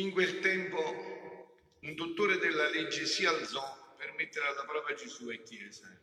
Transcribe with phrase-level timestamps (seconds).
[0.00, 5.42] In quel tempo un dottore della legge si alzò per mettere alla prova Gesù e
[5.42, 6.00] chiese,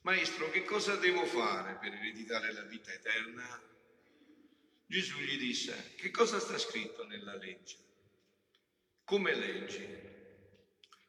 [0.00, 3.62] Maestro, che cosa devo fare per ereditare la vita eterna?
[4.86, 7.76] Gesù gli disse, che cosa sta scritto nella legge?
[9.04, 9.86] Come leggi?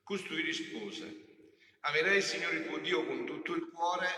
[0.04, 4.10] Costui rispose, amerai il Signore tuo Dio con tutto il cuore,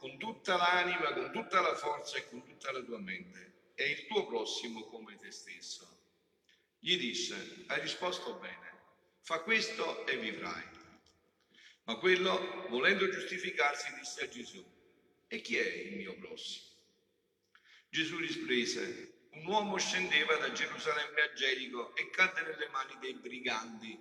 [0.00, 4.06] con tutta l'anima, con tutta la forza e con tutta la tua mente, e il
[4.08, 5.91] tuo prossimo come te stesso.
[6.84, 8.82] Gli disse, hai risposto bene,
[9.20, 10.68] fa questo e vivrai.
[11.84, 14.60] Ma quello, volendo giustificarsi, disse a Gesù,
[15.28, 16.74] e chi è il mio prossimo?
[17.88, 23.96] Gesù rispose, un uomo scendeva da Gerusalemme a Gerico e cadde nelle mani dei briganti,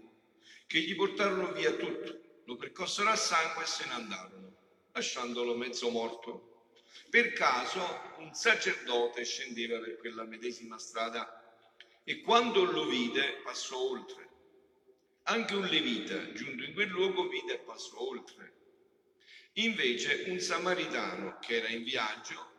[0.65, 4.55] che gli portarono via tutto, lo percossero a sangue e se ne andarono,
[4.91, 6.65] lasciandolo mezzo morto.
[7.11, 11.40] Per caso un sacerdote scendeva per quella medesima strada
[12.03, 14.29] e quando lo vide passò oltre.
[15.23, 18.53] Anche un levita, giunto in quel luogo, vide e passò oltre.
[19.53, 22.49] Invece un samaritano che era in viaggio,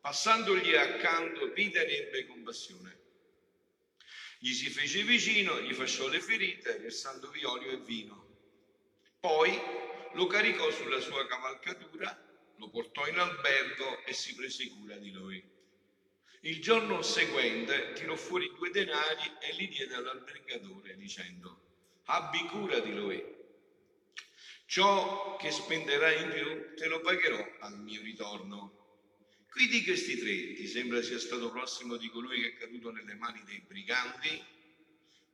[0.00, 3.00] passandogli accanto, vide e ebbe compassione.
[4.38, 8.26] Gli si fece vicino, gli fasciò le ferite, versandovi olio e vino.
[9.20, 9.56] Poi
[10.14, 12.18] lo caricò sulla sua cavalcatura,
[12.56, 15.51] lo portò in albergo e si prese cura di lui.
[16.44, 21.60] Il giorno seguente tirò fuori due denari e li diede all'albergatore dicendo,
[22.06, 23.22] abbi cura di lui.
[24.66, 28.72] Ciò che spenderai in più te lo pagherò al mio ritorno.
[29.48, 33.14] Qui di questi tre ti sembra sia stato prossimo di colui che è caduto nelle
[33.14, 34.42] mani dei briganti?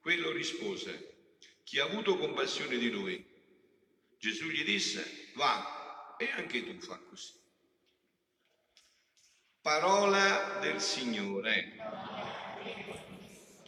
[0.01, 3.25] Quello rispose, chi ha avuto compassione di lui?
[4.19, 7.33] Gesù gli disse, va e anche tu fa così.
[9.69, 11.77] Parola del Signore.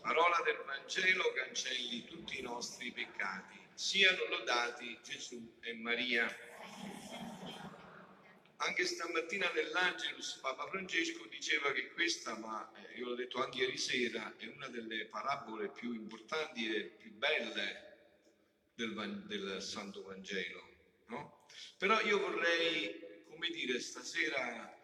[0.00, 3.60] Parola del Vangelo cancelli tutti i nostri peccati.
[3.74, 6.26] Siano lodati Gesù e Maria.
[8.56, 13.76] Anche stamattina nell'Angelus Papa Francesco diceva che questa, ma eh, io l'ho detto anche ieri
[13.76, 17.98] sera, è una delle parabole più importanti e più belle
[18.74, 20.66] del, del Santo Vangelo.
[21.08, 21.44] No?
[21.76, 24.78] Però io vorrei, come dire, stasera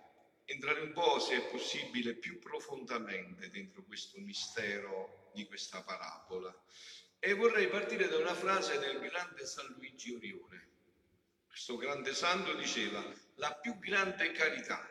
[0.47, 6.55] entrare un po', se è possibile, più profondamente dentro questo mistero di questa parabola.
[7.19, 10.69] E vorrei partire da una frase del grande San Luigi Orione.
[11.47, 13.05] Questo grande santo diceva,
[13.37, 14.89] la più grande carità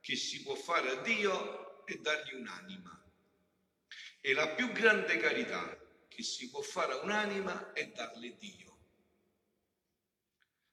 [0.00, 3.02] che si può fare a Dio è dargli un'anima.
[4.20, 5.78] E la più grande carità
[6.08, 8.76] che si può fare a un'anima è darle Dio.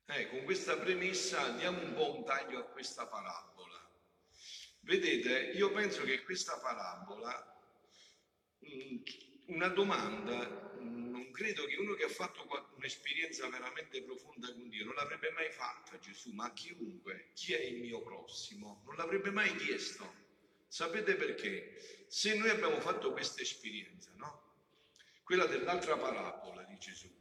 [0.07, 3.55] Eh, con questa premessa diamo un po' un taglio a questa parabola.
[4.85, 7.59] Vedete, io penso che questa parabola,
[8.63, 8.97] mm,
[9.47, 14.85] una domanda, mm, non credo che uno che ha fatto un'esperienza veramente profonda con Dio
[14.85, 19.56] non l'avrebbe mai fatta Gesù, ma chiunque, chi è il mio prossimo, non l'avrebbe mai
[19.56, 20.07] chiesto.
[20.68, 22.06] Sapete perché?
[22.07, 24.53] Se noi abbiamo fatto questa esperienza, no?
[25.24, 27.12] Quella dell'altra parabola di Gesù.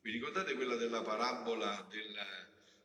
[0.00, 2.16] Vi ricordate quella della parabola del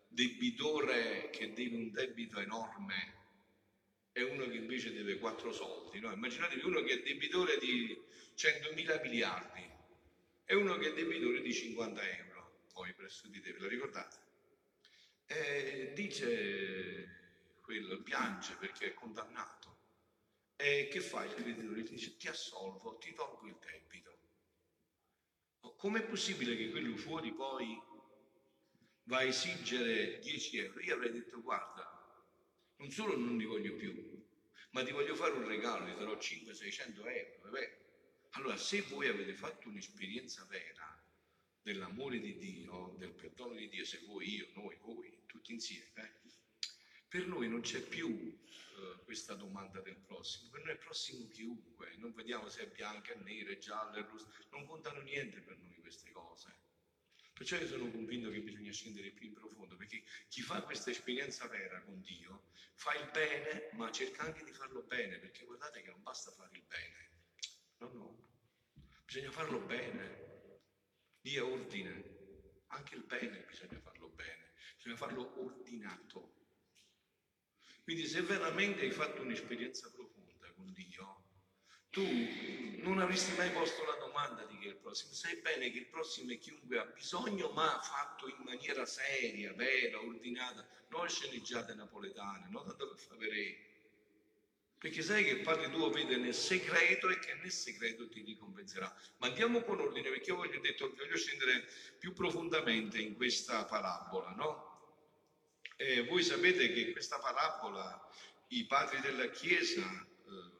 [0.09, 3.16] debitore che deve un debito enorme
[4.17, 5.99] e uno che invece deve quattro soldi.
[5.99, 6.11] No?
[6.11, 7.95] Immaginatevi uno che è debitore di
[8.35, 9.63] 100.000 miliardi
[10.43, 14.17] e uno che è debitore di 50 euro, poi presso di te, ve lo ricordate?
[15.27, 19.75] E dice quello, piange perché è condannato.
[20.55, 21.83] E che fa il creditore?
[21.83, 24.17] Dice ti assolvo, ti tolgo il debito.
[25.75, 27.79] Com'è possibile che quello fuori poi
[29.03, 30.79] va a esigere 10 euro?
[30.79, 31.97] Io avrei detto guarda,
[32.77, 34.16] non solo non li voglio più,
[34.71, 37.39] ma ti voglio fare un regalo, ti darò 500-600 euro.
[37.43, 37.77] Vabbè.
[38.31, 41.01] Allora, se voi avete fatto un'esperienza vera
[41.61, 46.11] dell'amore di Dio, del perdono di Dio, se voi, io, noi, voi, tutti insieme, eh,
[47.07, 51.95] per noi non c'è più uh, questa domanda del prossimo, per noi è prossimo chiunque,
[51.97, 55.57] non vediamo se è bianco, è nero, è giallo, è rosso, non contano niente per
[55.57, 56.26] noi queste cose.
[57.37, 61.47] Perciò io sono convinto che bisogna scendere più in profondo, perché chi fa questa esperienza
[61.47, 65.91] vera con Dio fa il bene, ma cerca anche di farlo bene, perché guardate che
[65.91, 67.09] non basta fare il bene.
[67.77, 68.29] No, no.
[69.05, 70.61] Bisogna farlo bene.
[71.21, 72.15] Dio è ordine.
[72.69, 74.53] Anche il bene bisogna farlo bene.
[74.77, 76.33] Bisogna farlo ordinato.
[77.83, 81.26] Quindi se veramente hai fatto un'esperienza profonda con Dio,
[81.97, 85.13] tu non avresti mai posto la domanda di chi è il prossimo.
[85.13, 89.99] Sai bene che il prossimo è chiunque ha bisogno, ma fatto in maniera seria, vera,
[89.99, 93.65] ordinata, non sceneggiate napoletane, non tanto per fare vedere.
[94.77, 98.95] Perché sai che il Padre tuo vede nel segreto e che nel segreto ti ricompenserà.
[99.17, 101.67] Ma andiamo con ordine, perché io voglio, detto, voglio scendere
[101.97, 104.65] più profondamente in questa parabola, no?
[105.77, 108.07] Eh, voi sapete che questa parabola
[108.49, 110.56] i padri della Chiesa, eh,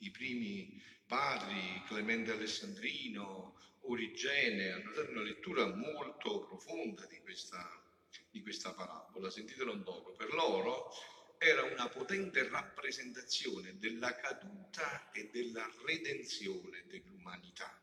[0.00, 7.82] i primi padri, Clemente Alessandrino, Origene, hanno dato una lettura molto profonda di questa,
[8.30, 9.30] di questa parabola.
[9.30, 10.12] Sentitelo un poco.
[10.12, 10.90] Per loro
[11.38, 17.82] era una potente rappresentazione della caduta e della redenzione dell'umanità.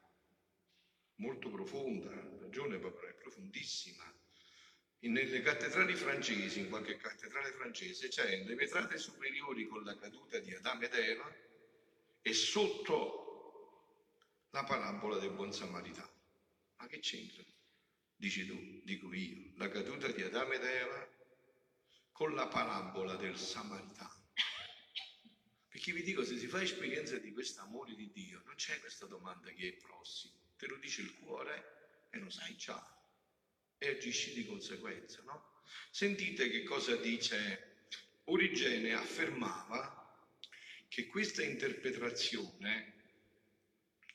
[1.16, 4.14] Molto profonda, ragione proprio, è profondissima
[5.00, 10.54] nelle cattedrali francesi, in qualche cattedrale francese, c'è le vetrate superiori con la caduta di
[10.54, 11.34] Adamo ed Eva
[12.28, 16.12] e sotto la parabola del buon samaritano.
[16.76, 17.42] Ma che c'entra?
[18.18, 21.08] Dici tu, dico io, la caduta di Adamo ed Eva
[22.12, 24.26] con la parabola del samaritano.
[25.70, 29.06] Perché vi dico, se si fa esperienza di questo amore di Dio, non c'è questa
[29.06, 32.94] domanda chi è prossimo, te lo dice il cuore e lo sai già
[33.78, 35.22] e agisci di conseguenza.
[35.22, 35.62] No?
[35.92, 37.86] Sentite che cosa dice
[38.26, 39.97] Origene affermava
[40.88, 42.94] che questa interpretazione,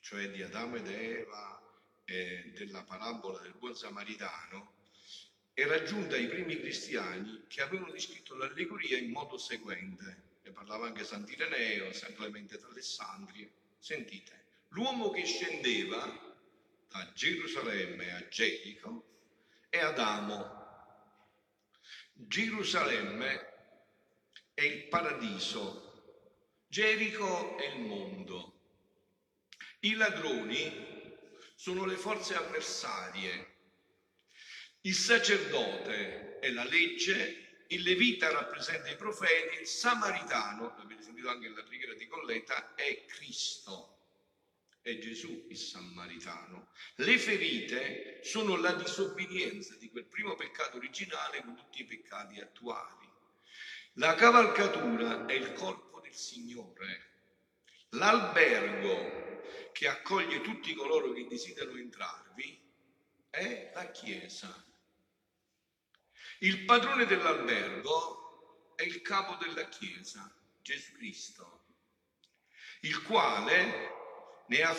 [0.01, 1.61] cioè di Adamo ed Eva
[2.05, 4.73] e della parabola del buon samaritano,
[5.53, 10.31] era giunta ai primi cristiani che avevano descritto l'allegoria in modo seguente.
[10.43, 13.47] Ne parlava anche Sant'Ireneo, San Clemente d'Alessandria.
[13.77, 16.33] Sentite, l'uomo che scendeva
[16.89, 19.05] da Gerusalemme a Gerico
[19.69, 20.61] e Adamo.
[22.13, 23.51] Gerusalemme
[24.53, 25.82] è il paradiso,
[26.73, 28.61] Gerico è il mondo.
[29.81, 31.15] I ladroni
[31.53, 33.57] sono le forze avversarie.
[34.81, 41.47] Il sacerdote è la legge, il levita rappresenta i profeti, il samaritano, l'avete sentito anche
[41.47, 43.91] nella preghiera di Colletta, è Cristo
[44.81, 46.69] è Gesù il Samaritano.
[46.95, 53.07] Le ferite sono la disobbedienza di quel primo peccato originale con tutti i peccati attuali.
[53.93, 57.11] La cavalcatura è il corpo del Signore.
[57.89, 62.61] L'albergo che accoglie tutti coloro che desiderano entrarvi
[63.31, 64.63] è la Chiesa.
[66.39, 70.31] Il padrone dell'albergo è il capo della Chiesa,
[70.61, 71.65] Gesù Cristo,
[72.81, 74.01] il quale
[74.47, 74.69] ne ha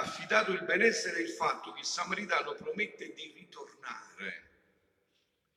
[0.00, 4.50] affidato il benessere e il fatto che il samaritano promette di ritornare.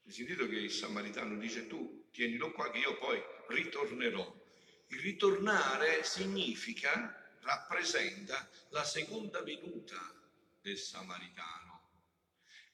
[0.06, 4.44] Hai sentito che il samaritano dice tu tienilo qua che io poi ritornerò.
[4.88, 9.98] Il ritornare significa, rappresenta la seconda venuta
[10.62, 11.82] del samaritano.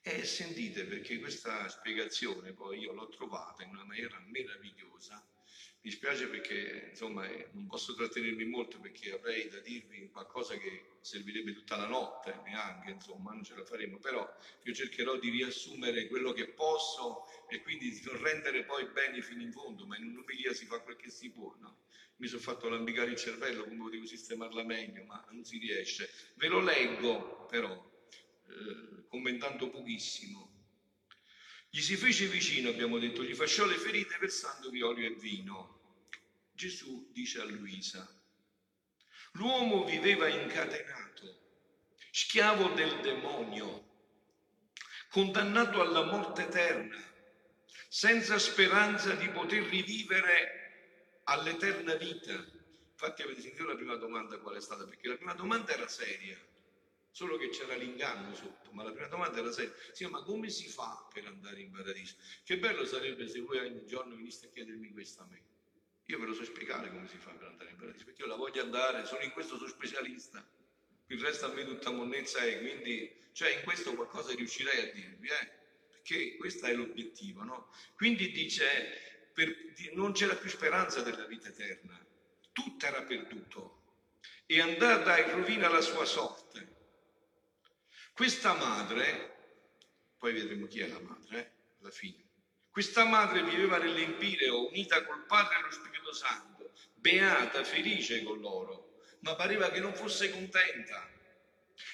[0.02, 5.24] E sentite perché questa spiegazione poi io l'ho trovata in una maniera meravigliosa
[5.84, 10.84] mi spiace perché insomma eh, non posso trattenermi molto perché avrei da dirvi qualcosa che
[11.02, 14.28] servirebbe tutta la notte neanche, insomma non ce la faremo, però
[14.64, 19.42] io cercherò di riassumere quello che posso e quindi di non rendere poi bene fino
[19.42, 21.78] in fondo, ma in un'omelia si fa quel che si può, no?
[22.18, 26.12] Mi sono fatto lambicare il cervello, come potevo sistemarla meglio, ma non si riesce.
[26.36, 27.74] Ve lo leggo però,
[28.48, 30.51] eh, commentando pochissimo.
[31.74, 35.80] Gli si fece vicino, abbiamo detto, gli fasciò le ferite versandogli olio e vino.
[36.52, 38.06] Gesù dice a Luisa,
[39.32, 41.40] l'uomo viveva incatenato,
[42.12, 43.88] schiavo del demonio,
[45.08, 47.02] condannato alla morte eterna,
[47.88, 52.34] senza speranza di poter rivivere all'eterna vita.
[52.34, 54.84] Infatti avete sentito la prima domanda qual è stata?
[54.84, 56.38] Perché la prima domanda era seria
[57.12, 60.68] solo che c'era l'inganno sotto, ma la prima domanda era sempre, sì, ma come si
[60.68, 62.16] fa per andare in paradiso?
[62.44, 65.44] Che bello sarebbe se voi ogni giorno veniste a chiedermi questo a me.
[66.06, 68.36] Io ve lo so spiegare come si fa per andare in paradiso, perché io la
[68.36, 70.46] voglio andare, sono in questo sono specialista,
[71.08, 75.28] il resto a me tutta monnezza è, quindi, cioè in questo qualcosa riuscirei a dirvi,
[75.28, 75.60] eh?
[75.90, 77.70] perché questo è l'obiettivo, no?
[77.96, 79.54] Quindi dice, per,
[79.94, 82.00] non c'era più speranza della vita eterna,
[82.54, 83.80] tutto era perduto,
[84.46, 86.71] e andata in rovina la sua sorte.
[88.14, 89.36] Questa madre,
[90.18, 92.30] poi vedremo chi è la madre, eh, alla fine,
[92.70, 99.00] questa madre viveva nell'empireo unita col Padre e lo Spirito Santo, beata, felice con loro,
[99.20, 101.10] ma pareva che non fosse contenta.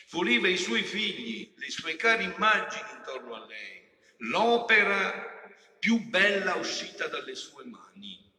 [0.10, 7.08] Voleva i suoi figli, le sue care immagini intorno a lei, l'opera più bella uscita
[7.08, 8.32] dalle sue mani.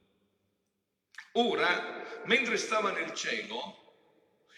[1.33, 3.95] Ora, mentre stava nel cielo,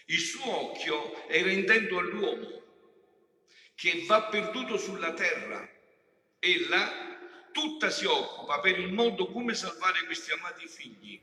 [0.05, 2.60] il suo occhio era intento all'uomo
[3.81, 5.67] che va perduto sulla terra.
[6.37, 7.17] Ella
[7.51, 11.19] tutta si occupa per il modo come salvare questi amati figli.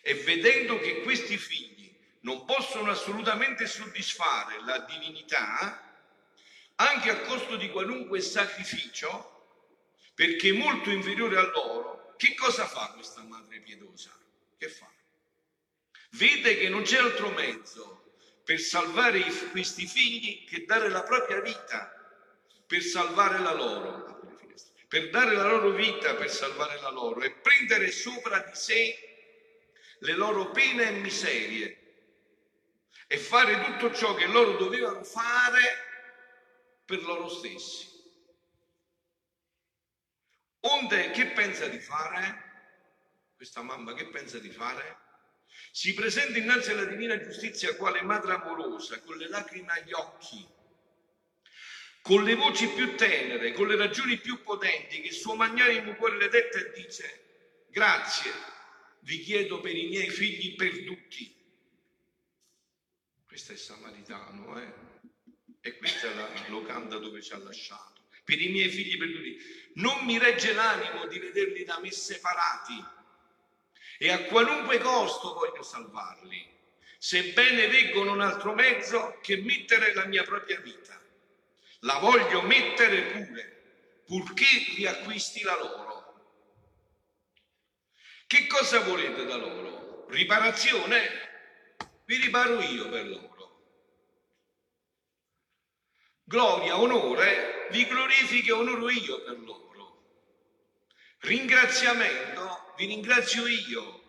[0.00, 6.02] E vedendo che questi figli non possono assolutamente soddisfare la divinità,
[6.76, 9.66] anche a costo di qualunque sacrificio,
[10.14, 14.18] perché molto inferiore a loro, che cosa fa questa madre pietosa?
[14.56, 14.90] Che fa?
[16.12, 18.03] Vede che non c'è altro mezzo
[18.44, 21.90] per salvare questi figli che dare la propria vita
[22.66, 24.20] per salvare la loro
[24.86, 28.94] per dare la loro vita per salvare la loro e prendere sopra di sé
[29.98, 31.84] le loro pene e miserie
[33.06, 35.62] e fare tutto ciò che loro dovevano fare
[36.84, 37.86] per loro stessi.
[40.60, 42.42] Onde che pensa di fare?
[43.36, 45.03] Questa mamma che pensa di fare?
[45.70, 50.46] Si presenta innanzi alla divina giustizia quale madre amorosa, con le lacrime agli occhi,
[52.00, 56.18] con le voci più tenere, con le ragioni più potenti, che il suo magnanimo cuore
[56.18, 57.24] le detta e dice,
[57.70, 58.30] grazie,
[59.00, 61.34] vi chiedo per i miei figli perduti.
[63.24, 64.72] Questo è Samaritano, eh?
[65.60, 68.02] E questa è la locanda dove ci ha lasciato.
[68.22, 69.38] Per i miei figli perduti.
[69.74, 72.93] Non mi regge l'animo di vederli da me separati
[73.98, 76.52] e a qualunque costo voglio salvarli,
[76.98, 81.02] sebbene veggono un altro mezzo che mettere la mia propria vita
[81.84, 83.62] la voglio mettere pure,
[84.04, 84.46] purché
[84.76, 86.02] riacquisti la loro.
[88.26, 90.06] Che cosa volete da loro?
[90.08, 91.22] Riparazione?
[92.04, 93.32] Vi riparo io per loro.
[96.24, 99.63] Gloria, onore, vi glorifico e onoro io per loro.
[101.24, 104.02] Ringraziamento, vi ringrazio io.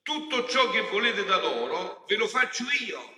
[0.00, 3.14] Tutto ciò che volete da loro ve lo faccio io,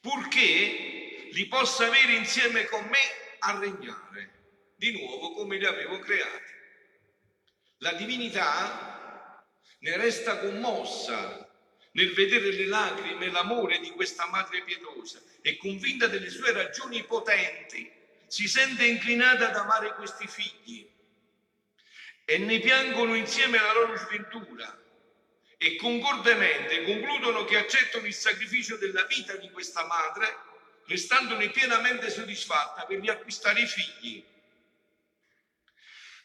[0.00, 2.98] purché li possa avere insieme con me
[3.40, 4.30] a regnare
[4.74, 6.52] di nuovo come li avevo creati.
[7.78, 9.44] La divinità
[9.80, 11.46] ne resta commossa
[11.90, 17.04] nel vedere le lacrime e l'amore di questa madre pietosa e convinta delle sue ragioni
[17.04, 17.92] potenti,
[18.26, 20.88] si sente inclinata ad amare questi figli
[22.24, 24.80] e ne piangono insieme la loro sventura
[25.56, 30.50] e concordemente concludono che accettano il sacrificio della vita di questa madre
[30.86, 34.24] restandone pienamente soddisfatta per riacquistare i figli.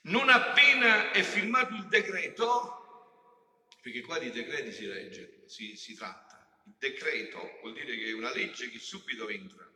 [0.01, 6.61] Non appena è firmato il decreto, perché qua di decreti si legge, si, si tratta,
[6.65, 9.69] il decreto vuol dire che è una legge che subito entra.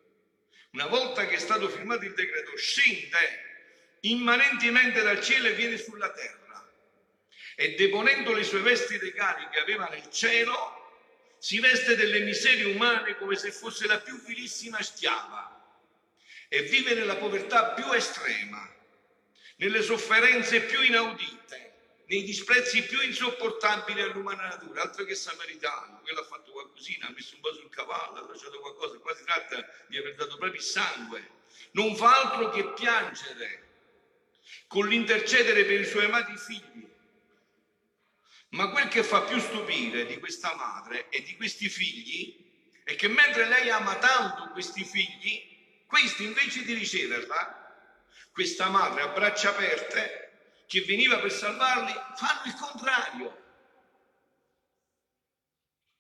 [0.72, 3.51] Una volta che è stato firmato il decreto, scende
[4.02, 6.40] immanentemente dal cielo e viene sulla terra.
[7.56, 10.80] E deponendo le sue vesti regali che aveva nel cielo,
[11.38, 15.60] si veste delle miserie umane come se fosse la più vilissima schiava
[16.48, 18.60] e vive nella povertà più estrema,
[19.58, 21.72] nelle sofferenze più inaudite,
[22.06, 27.36] nei disprezzi più insopportabili all'umana natura, altro che samaritano, quello ha fatto qualcosina, ha messo
[27.36, 30.66] un po' sul cavallo, ha lasciato qualcosa, qua si tratta di aver dato proprio il
[30.66, 31.32] sangue,
[31.72, 33.71] non fa altro che piangere
[34.68, 36.92] con l'intercedere per i suoi amati figli
[38.52, 42.38] ma quel che fa più stupire di questa madre e di questi figli
[42.84, 45.42] è che mentre lei ama tanto questi figli,
[45.86, 47.60] questi invece di riceverla,
[48.32, 53.40] questa madre a braccia aperte che veniva per salvarli, fanno il contrario.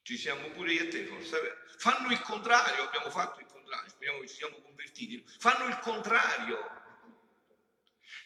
[0.01, 4.19] Ci siamo pure io e te forse, fanno il contrario, abbiamo fatto il contrario, speriamo
[4.21, 6.80] che ci siamo convertiti, fanno il contrario.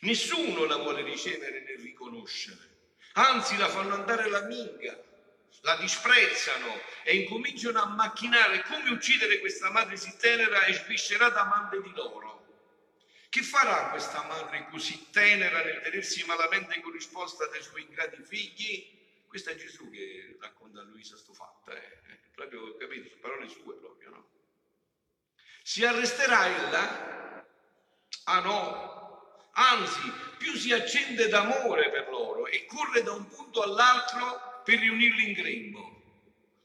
[0.06, 2.74] Nessuno la vuole ricevere né riconoscere
[3.16, 4.98] anzi la fanno andare alla minga,
[5.62, 11.82] la disprezzano e incominciano a macchinare come uccidere questa madre si tenera e sviscerata amante
[11.82, 12.44] di loro.
[13.30, 18.94] Che farà questa madre così tenera nel vedersi malamente corrisposta dai suoi ingrati figli?
[19.28, 22.20] Questo è Gesù che racconta a Luisa sto fatto, eh?
[22.34, 24.30] proprio, capito, sono parole sue proprio, no?
[25.64, 27.46] Si arresterà ella?
[28.26, 29.05] Ah no,
[29.56, 35.28] anzi più si accende d'amore per loro e corre da un punto all'altro per riunirli
[35.28, 35.94] in grembo.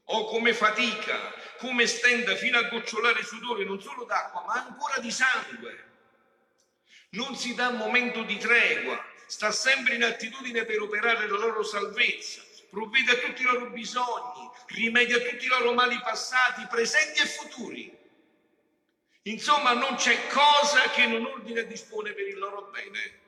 [0.05, 5.11] O come fatica, come stenda fino a gocciolare sudore non solo d'acqua ma ancora di
[5.11, 5.89] sangue.
[7.11, 12.41] Non si dà momento di tregua, sta sempre in attitudine per operare la loro salvezza,
[12.69, 17.25] provvede a tutti i loro bisogni, rimedia a tutti i loro mali passati, presenti e
[17.25, 17.99] futuri
[19.23, 23.19] Insomma, non c'è cosa che non ordina e dispone per il loro bene.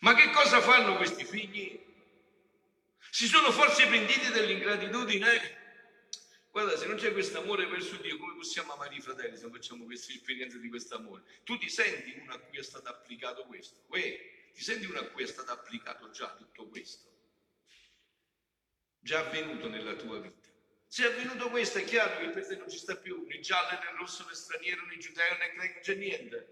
[0.00, 1.78] Ma che cosa fanno questi figli?
[3.10, 5.56] Si sono forse pentiti dell'ingratitudine?
[6.50, 9.52] Guarda, se non c'è questo amore verso Dio, come possiamo amare i fratelli se non
[9.52, 11.22] facciamo questa esperienza di questo amore?
[11.44, 13.82] Tu ti senti uno a cui è stato applicato questo?
[13.86, 17.06] Uè, ti senti uno a cui è stato applicato già tutto questo?
[18.98, 20.47] Già avvenuto nella tua vita.
[20.90, 23.78] Se è avvenuto questo, è chiaro che per te non ci sta più né giallo
[23.78, 26.48] né rosso né straniero né giudeo né greco, non c'è niente.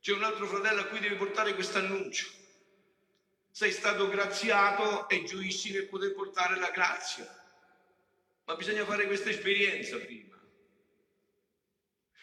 [0.00, 2.30] C'è un altro fratello a cui devi portare questo annuncio.
[3.50, 7.26] Sei stato graziato e gioisci nel poter portare la grazia.
[8.44, 10.36] Ma bisogna fare questa esperienza prima.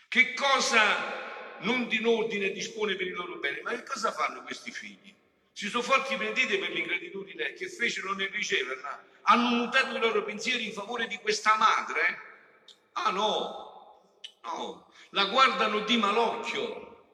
[0.08, 3.62] Che cosa non in ordine dispone per il loro bene?
[3.62, 5.15] Ma che cosa fanno questi figli?
[5.56, 9.08] Si sono forti pentiti per l'ingratitudine che fecero nel riceverla.
[9.22, 12.90] Hanno mutato i loro pensieri in favore di questa madre?
[12.92, 14.02] Ah no,
[14.44, 17.06] no, la guardano di malocchio,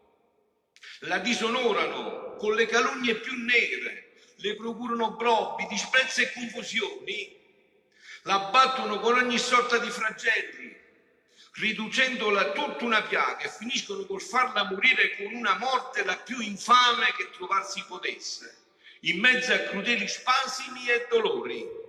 [1.01, 7.39] la disonorano con le calunnie più nere, le procurano brobbi, disprezzi e confusioni,
[8.23, 10.80] la battono con ogni sorta di flagelli,
[11.53, 17.11] riducendola tutta una piaga e finiscono col farla morire con una morte la più infame
[17.17, 18.57] che trovarsi potesse,
[19.01, 21.79] in mezzo a crudeli spasimi e dolori.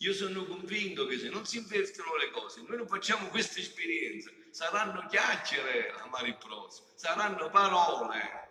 [0.00, 4.30] Io sono convinto che se non si invertono le cose, noi non facciamo questa esperienza,
[4.50, 8.46] saranno chiacchiere amare il prossimo, saranno parole.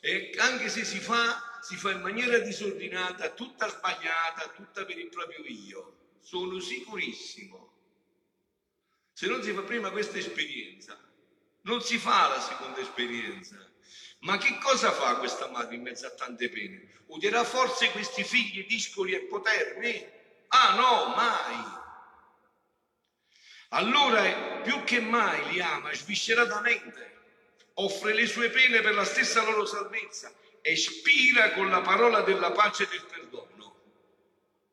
[0.00, 5.08] E anche se si fa, si fa in maniera disordinata, tutta sbagliata, tutta per il
[5.08, 5.96] proprio io.
[6.20, 7.77] Sono sicurissimo.
[9.18, 10.96] Se non si fa prima questa esperienza,
[11.62, 13.56] non si fa la seconda esperienza.
[14.20, 16.88] Ma che cosa fa questa madre in mezzo a tante pene?
[17.06, 20.08] Udierà forse questi figli discoli e poterni?
[20.46, 21.64] Ah no, mai.
[23.70, 27.16] Allora più che mai li ama svisceratamente,
[27.74, 32.52] offre le sue pene per la stessa loro salvezza e spira con la parola della
[32.52, 33.80] pace e del perdono.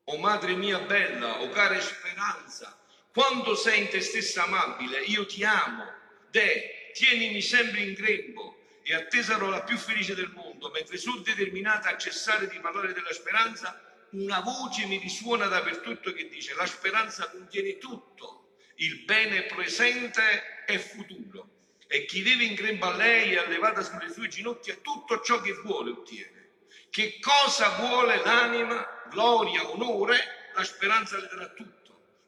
[0.04, 2.85] O madre mia bella, o cara speranza,
[3.15, 5.86] quando sei in te stessa amabile, io ti amo,
[6.30, 11.88] de, tienimi sempre in grembo e a la più felice del mondo, mentre sono determinata
[11.88, 13.73] a cessare di parlare della speranza,
[14.10, 20.78] una voce mi risuona dappertutto che dice la speranza contiene tutto, il bene presente e
[20.78, 21.51] futuro.
[21.88, 25.54] E chi vive in grembo a lei e allevata sulle sue ginocchia tutto ciò che
[25.54, 26.49] vuole ottiene.
[26.89, 28.86] Che cosa vuole l'anima?
[29.10, 31.75] Gloria, onore, la speranza le darà tutto.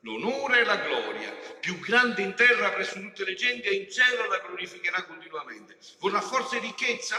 [0.01, 4.27] L'onore e la gloria, più grande in terra presso tutte le genti e in cielo
[4.27, 5.77] la glorificherà continuamente.
[5.99, 7.17] Vorrà forse ricchezza?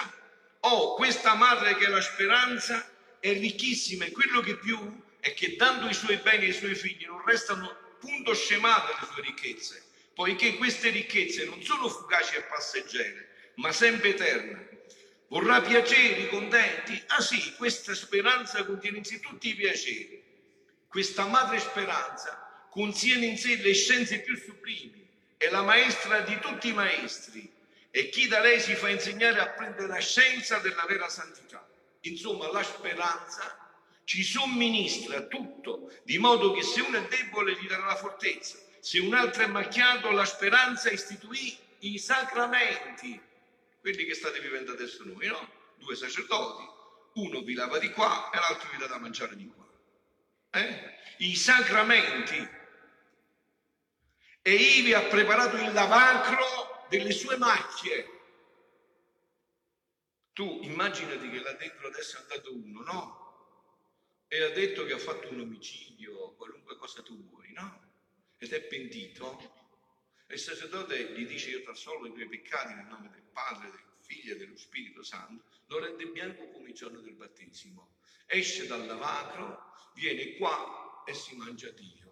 [0.60, 2.88] Oh, questa madre che è la speranza
[3.18, 7.04] è ricchissima e quello che più è che dando i suoi beni ai suoi figli
[7.04, 13.52] non restano punto scemate le sue ricchezze, poiché queste ricchezze non sono fugaci e passeggere,
[13.56, 14.68] ma sempre eterne.
[15.26, 17.02] Vorrà piaceri, contenti?
[17.08, 20.22] Ah sì, questa speranza contiene in sé tutti i piaceri.
[20.86, 22.47] Questa madre speranza
[22.78, 25.04] contiene in sé le scienze più sublimi,
[25.36, 27.52] è la maestra di tutti i maestri
[27.90, 31.68] e chi da lei si fa insegnare apprende la scienza della vera santità.
[32.02, 33.68] Insomma, la speranza
[34.04, 39.00] ci somministra tutto, di modo che se uno è debole gli darà la fortezza, se
[39.00, 43.20] un altro è macchiato, la speranza istituì i sacramenti,
[43.80, 45.50] quelli che state vivendo adesso noi, no?
[45.78, 46.62] Due sacerdoti,
[47.14, 49.66] uno vi lava di qua e l'altro vi dà da mangiare di qua.
[50.52, 50.96] Eh?
[51.16, 52.57] I sacramenti.
[54.48, 58.16] E ivi ha preparato il lavacro delle sue macchie
[60.32, 64.24] tu immaginati che là dentro adesso è andato uno, no?
[64.26, 67.90] E ha detto che ha fatto un omicidio, qualunque cosa tu vuoi, no?
[68.38, 69.36] Ed è pentito.
[70.26, 73.80] E il sacerdote gli dice io trassolvo i tuoi peccati nel nome del Padre, del
[74.00, 77.96] Figlio e dello Spirito Santo, lo rende bianco come il giorno del battesimo.
[78.24, 82.07] Esce dal lavacro, viene qua e si mangia Dio.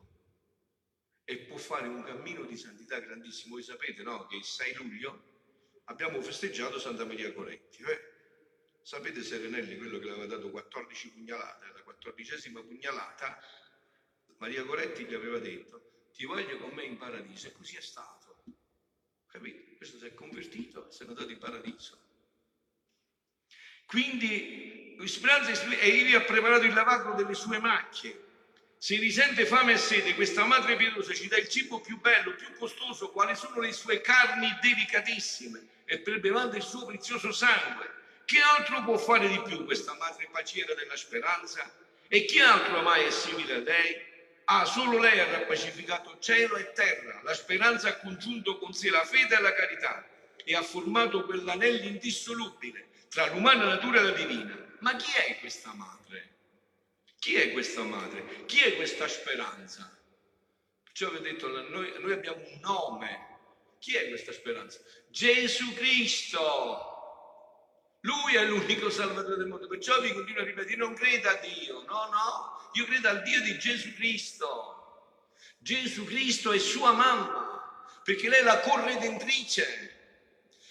[1.28, 3.54] E può fare un cammino di santità grandissimo.
[3.54, 4.26] Voi sapete, no?
[4.26, 5.22] Che il 6 luglio
[5.86, 7.82] abbiamo festeggiato Santa Maria Coretti.
[7.82, 8.14] Eh?
[8.80, 13.40] Sapete Serenelli, quello che le aveva dato 14 pugnalate, la quattordicesima pugnalata,
[14.36, 18.44] Maria Coretti gli aveva detto, ti voglio con me in paradiso, e così è stato.
[19.26, 19.74] Capite?
[19.76, 21.98] Questo si è convertito, si è andato in paradiso.
[23.86, 28.24] Quindi Speranza e ivi ha preparato il lavacro delle sue macchie.
[28.86, 32.54] Se risente fame e sede, questa madre pietosa ci dà il cibo più bello, più
[32.56, 37.90] costoso, quali sono le sue carni delicatissime e prelevando il suo prezioso sangue
[38.24, 41.68] che altro può fare di più questa madre paciera della speranza?
[42.06, 44.00] E chi altro mai è simile a lei?
[44.44, 49.04] Ah, solo lei ha rappacificato cielo e terra, la speranza ha congiunto con sé la
[49.04, 50.08] fede e la carità
[50.44, 54.56] e ha formato quell'anello indissolubile tra l'umana natura e la divina.
[54.78, 56.05] Ma chi è questa madre?
[57.18, 58.44] Chi è questa madre?
[58.46, 59.90] Chi è questa speranza?
[60.84, 63.26] Perciò vi ho detto, noi, noi abbiamo un nome.
[63.78, 64.80] Chi è questa speranza?
[65.08, 66.94] Gesù Cristo.
[68.00, 69.66] Lui è l'unico salvatore del mondo.
[69.66, 73.40] Perciò vi continuo a ripetere, non creda a Dio, no, no, io credo al Dio
[73.42, 74.76] di Gesù Cristo.
[75.58, 79.95] Gesù Cristo è sua mamma, perché lei è la corredentrice.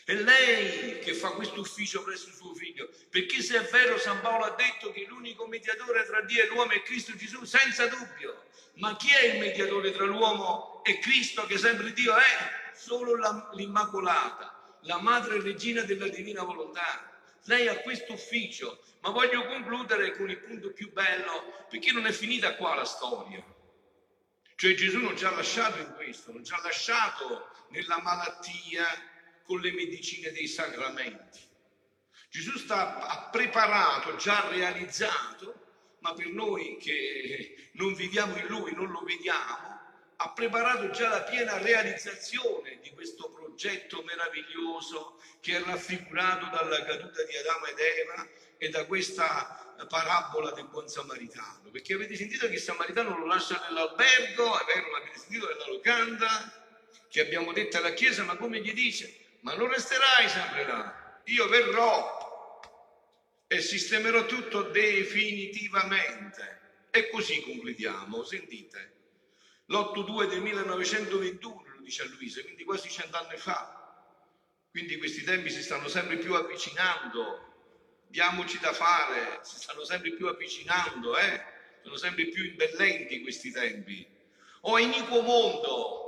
[0.05, 4.43] È lei che fa questo ufficio presso suo figlio, perché se è vero San Paolo
[4.43, 8.43] ha detto che l'unico mediatore tra Dio e l'uomo è Cristo Gesù, senza dubbio.
[8.75, 12.71] Ma chi è il mediatore tra l'uomo e Cristo che sempre Dio è?
[12.75, 13.15] Solo
[13.55, 17.11] l'Immacolata, la madre regina della divina volontà.
[17.45, 22.11] Lei ha questo ufficio, ma voglio concludere con il punto più bello, perché non è
[22.11, 23.43] finita qua la storia.
[24.55, 29.13] Cioè Gesù non ci ha lasciato in questo, non ci ha lasciato nella malattia,
[29.45, 31.39] con le medicine dei sacramenti.
[32.29, 35.63] Gesù sta, ha preparato, già realizzato,
[35.99, 39.73] ma per noi che non viviamo in Lui, non lo vediamo,
[40.17, 47.23] ha preparato già la piena realizzazione di questo progetto meraviglioso che è raffigurato dalla caduta
[47.23, 51.69] di Adamo ed Eva e da questa parabola del buon samaritano.
[51.69, 56.65] Perché avete sentito che il samaritano lo lascia nell'albergo, è vero, l'avete sentito nella locanda,
[57.09, 59.24] che abbiamo detto alla Chiesa, ma come gli dice?
[59.45, 61.21] Ma non resterai sempre là.
[61.25, 62.63] Io verrò
[63.45, 66.61] e sistemerò tutto definitivamente.
[66.89, 68.93] E così concludiamo, sentite.
[69.67, 73.83] L'8-2 del 1921 lo dice a Luisa, quindi quasi cent'anni fa.
[74.71, 77.53] Quindi questi tempi si stanno sempre più avvicinando,
[78.07, 81.53] diamoci da fare, si stanno sempre più avvicinando, eh?
[81.83, 84.07] sono sempre più imbellenti questi tempi.
[84.61, 86.04] O iniquo mondo,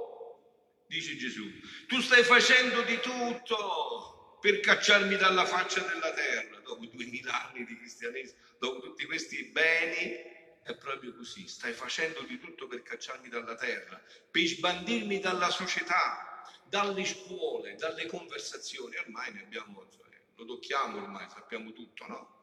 [0.88, 1.46] dice Gesù.
[1.88, 7.78] Tu stai facendo di tutto per cacciarmi dalla faccia della terra, dopo duemila anni di
[7.78, 10.36] cristianesimo, dopo tutti questi beni.
[10.64, 16.44] È proprio così, stai facendo di tutto per cacciarmi dalla terra, per sbandirmi dalla società,
[16.66, 18.98] dalle scuole, dalle conversazioni.
[18.98, 19.88] Ormai ne abbiamo,
[20.36, 22.36] lo tocchiamo ormai, sappiamo tutto, no?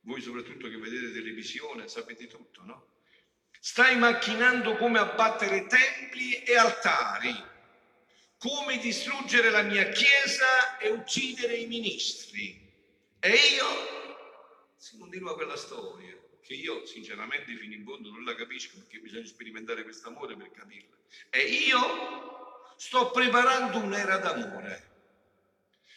[0.00, 2.88] Voi soprattutto che vedete televisione sapete tutto, no?
[3.60, 7.48] Stai macchinando come abbattere templi e altari
[8.40, 12.58] come distruggere la mia chiesa e uccidere i ministri.
[13.20, 13.66] E io,
[14.78, 19.26] si continua quella storia, che io sinceramente fino in fondo non la capisco perché bisogna
[19.26, 20.96] sperimentare questo amore per capirla.
[21.28, 24.88] E io sto preparando un'era d'amore.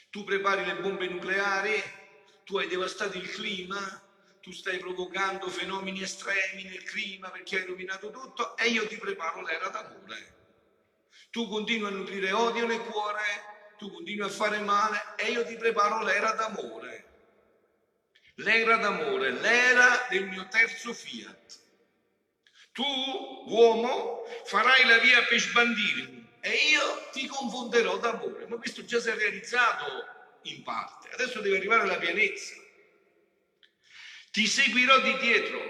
[0.10, 1.82] Tu prepari le bombe nucleari,
[2.43, 3.79] tu hai devastato il clima,
[4.41, 9.41] tu stai provocando fenomeni estremi nel clima perché hai rovinato tutto e io ti preparo
[9.43, 10.41] l'era d'amore.
[11.30, 13.23] Tu continui a nutrire odio nel cuore,
[13.78, 17.12] tu continui a fare male e io ti preparo l'era d'amore.
[18.36, 21.62] L'era d'amore, l'era del mio terzo fiat.
[22.71, 28.47] Tu, uomo, farai la via per sbandirmi e io ti confonderò d'amore.
[28.47, 29.86] Ma questo già si è realizzato
[30.43, 32.54] in parte, adesso deve arrivare la pienezza.
[34.32, 35.62] Ti seguirò di dietro,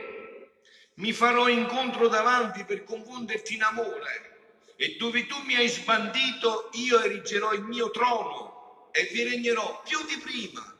[0.95, 4.32] mi farò incontro davanti per confonderti in amore
[4.75, 10.03] e dove tu mi hai sbandito io erigerò il mio trono e vi regnerò più
[10.05, 10.77] di prima,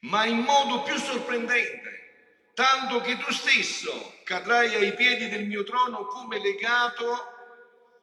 [0.00, 6.06] ma in modo più sorprendente, tanto che tu stesso cadrai ai piedi del mio trono
[6.06, 7.32] come legato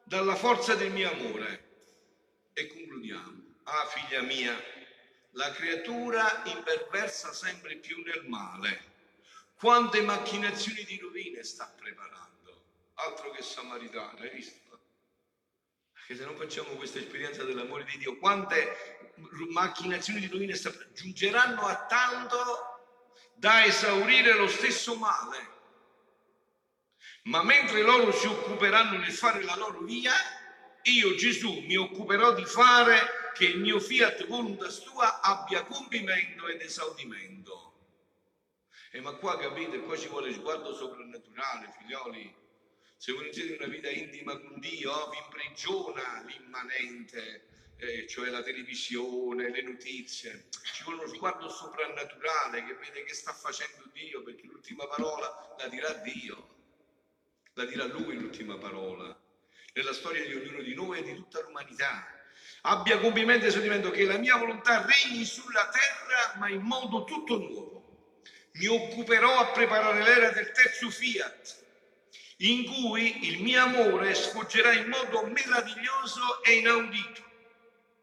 [0.04, 1.70] dalla forza del mio amore.
[2.52, 3.40] E concludiamo.
[3.64, 4.60] Ah, figlia mia,
[5.32, 8.90] la creatura imperversa sempre più nel male.
[9.54, 12.31] Quante macchinazioni di rovine sta preparando
[13.06, 14.60] altro che samaritano, hai visto?
[15.92, 19.12] Perché se non facciamo questa esperienza dell'amore di Dio, quante
[19.50, 20.56] macchinazioni di rovina
[20.92, 22.36] giungeranno a tanto
[23.34, 25.50] da esaurire lo stesso male.
[27.24, 30.12] Ma mentre loro si occuperanno nel fare la loro via,
[30.82, 36.60] io Gesù mi occuperò di fare che il mio fiat voluntas tua abbia compimento ed
[36.60, 37.70] esaudimento.
[38.90, 42.41] E ma qua capite, qua ci vuole sguardo soprannaturale, figlioli
[43.02, 49.50] se voi siete una vita intima con Dio, vi imprigiona l'immanente, eh, cioè la televisione,
[49.50, 50.44] le notizie.
[50.72, 55.66] Ci vuole uno sguardo soprannaturale che vede che sta facendo Dio, perché l'ultima parola la
[55.66, 56.48] dirà Dio,
[57.54, 59.20] la dirà Lui l'ultima parola,
[59.74, 62.06] nella storia di ognuno di noi e di tutta l'umanità.
[62.60, 67.36] Abbia compimento e sentimento che la mia volontà regni sulla terra, ma in modo tutto
[67.36, 68.20] nuovo.
[68.52, 71.61] Mi occuperò a preparare l'era del terzo fiat
[72.42, 77.22] in cui il mio amore sfoggerà in modo meraviglioso e inaudito.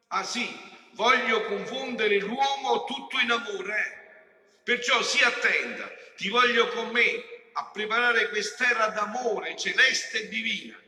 [0.08, 0.48] Ah sì,
[0.94, 4.00] voglio confondere l'uomo tutto in amore,
[4.70, 7.24] Perciò sii attenta, ti voglio con me
[7.54, 10.80] a preparare quest'era d'amore celeste e divina.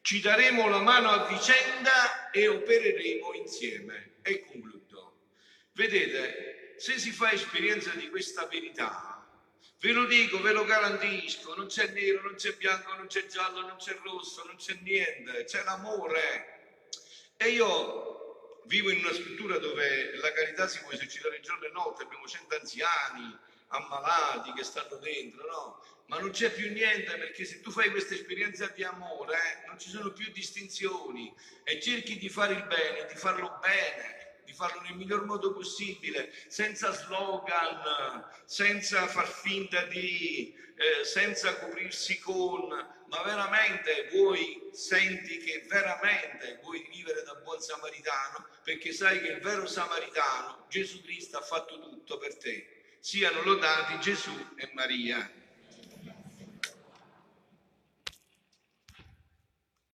[0.00, 4.12] Ci daremo la mano a vicenda e opereremo insieme.
[4.22, 5.26] E concludo.
[5.72, 9.17] Vedete, se si fa esperienza di questa verità,
[9.80, 13.60] Ve lo dico, ve lo garantisco, non c'è nero, non c'è bianco, non c'è giallo,
[13.60, 16.56] non c'è rosso, non c'è niente, c'è l'amore.
[17.36, 22.02] E io vivo in una struttura dove la carità si può esercitare giorno e notte,
[22.02, 23.38] abbiamo cento anziani,
[23.68, 25.82] ammalati che stanno dentro, no?
[26.06, 29.78] Ma non c'è più niente perché se tu fai questa esperienza di amore, eh, non
[29.78, 34.17] ci sono più distinzioni e cerchi di fare il bene, di farlo bene
[34.48, 42.18] di farlo nel miglior modo possibile, senza slogan, senza far finta di, eh, senza coprirsi
[42.18, 49.32] con, ma veramente vuoi, senti che veramente vuoi vivere da buon samaritano, perché sai che
[49.32, 52.96] il vero samaritano, Gesù Cristo, ha fatto tutto per te.
[53.00, 55.30] Siano lodati Gesù e Maria.